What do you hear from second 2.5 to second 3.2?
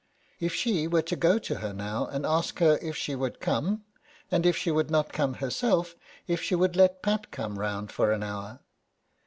her if she